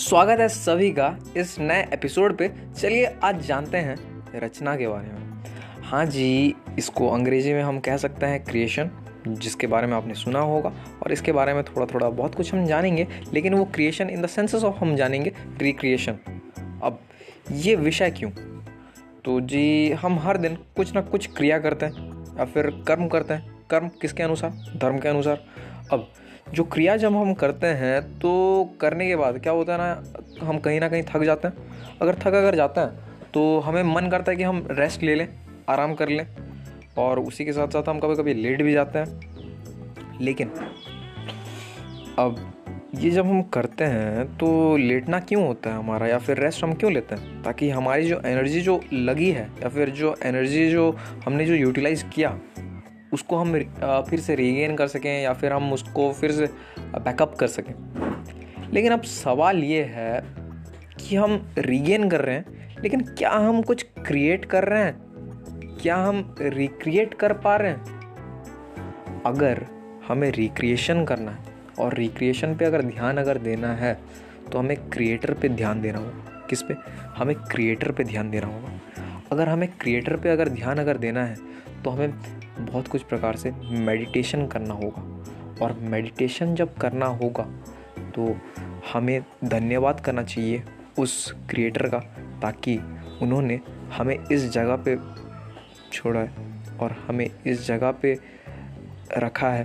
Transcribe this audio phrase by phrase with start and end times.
[0.00, 3.96] स्वागत है सभी का इस नए एपिसोड पे। चलिए, आज जानते हैं
[4.34, 5.42] रचना के बारे में।
[5.82, 8.90] हाँ जी, इसको अंग्रेज़ी में हम कह सकते हैं क्रिएशन
[9.28, 12.66] जिसके बारे में आपने सुना होगा। और इसके बारे में थोड़ा थोड़ा बहुत कुछ हम
[12.66, 16.18] जानेंगे, लेकिन वो creation in the senses of हम जानेंगे रिक्रिएशन
[16.82, 17.00] अब,
[17.52, 18.30] ये विषय क्यों?
[19.24, 22.08] तो जी, हम हर दिन कुछ ना कुछ क्रिया करते हैं,
[22.38, 24.50] या फिर कर्म करते हैं। कर्म किसके अनुसार?
[24.76, 25.44] धर्म के अनुसार।
[25.92, 26.12] अब
[26.54, 28.30] जो क्रिया जब हम करते हैं तो
[28.80, 31.54] करने के बाद क्या होता है ना, हम कहीं ना कहीं थक जाते हैं।
[32.02, 32.90] अगर थक अगर जाते हैं
[33.34, 35.28] तो हमें मन करता है कि हम रेस्ट ले लें,
[35.68, 36.26] आराम कर लें।
[36.98, 39.20] और उसी के साथ साथ हम कभी कभी लेट भी जाते हैं।
[40.20, 40.48] लेकिन
[42.18, 42.46] अब
[42.94, 46.06] ये जब हम करते हैं तो लेटना क्यों होता है हमारा?
[46.06, 47.42] या फिर रेस्ट हम क्यों लेते हैं?
[47.42, 50.90] ताकि हमारी जो एनर्जी जो लगी है, या फिर जो एनर्जी जो
[51.24, 52.38] हमने जो यूटिलाइज़ किया
[53.12, 53.52] उसको हम
[54.10, 56.46] फिर से रीगेन कर सकें या फिर हम उसको फिर से
[56.78, 57.74] बैकअप कर सकें।
[58.72, 60.22] लेकिन अब सवाल ये है
[61.00, 64.94] कि हम रीगेन कर रहे हैं, लेकिन क्या हम कुछ क्रिएट कर रहे हैं?
[65.82, 69.22] क्या हम रिक्रिएट कर पा रहे हैं?
[69.26, 69.64] अगर
[70.08, 71.38] हमें रिक्रिएशन करना है,
[71.78, 73.94] और रिक्रिएशन पे अगर ध्यान अगर देना है
[74.52, 76.74] तो हमें क्रिएटर पे ध्यान देना होगा। किस पे?
[77.16, 78.80] हमें क्रिएटर पे ध्यान देना होगा।
[79.32, 81.36] अगर हमें क्रिएटर पे अगर ध्यान अगर देना है
[81.84, 82.14] तो हमें
[82.60, 85.02] बहुत कुछ प्रकार से मेडिटेशन करना होगा।
[85.60, 87.44] और मेडिटेशन जब करना होगा
[88.10, 88.34] तो
[88.92, 90.62] हमें धन्यवाद करना चाहिए
[90.98, 91.98] उस क्रिएटर का,
[92.42, 92.76] ताकि
[93.22, 93.60] उन्होंने
[93.92, 94.96] हमें इस जगह पे
[95.92, 98.18] छोड़ा है और हमें इस जगह पे
[99.18, 99.64] रखा है,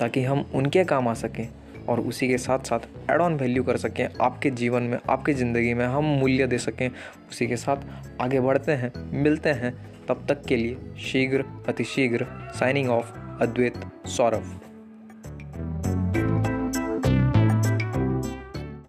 [0.00, 1.48] ताकि हम उनके काम आ सकें
[1.84, 5.74] और उसी के साथ साथ एड ऑन वैल्यू कर सकें आपके जीवन में, आपकी ज़िंदगी
[5.74, 9.72] में हम मूल्य दे सकें। उसी के साथ आगे बढ़ते हैं, मिलते हैं।
[10.08, 12.26] तब तक के लिए शीघ्र अतिशीघ्र
[12.58, 14.60] साइनिंग ऑफ़ अद्वैत सौरभ।